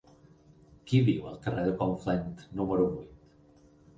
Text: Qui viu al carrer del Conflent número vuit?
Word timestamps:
Qui 0.91 1.01
viu 1.09 1.27
al 1.31 1.35
carrer 1.43 1.67
del 1.67 1.77
Conflent 1.83 2.25
número 2.61 2.87
vuit? 2.95 3.63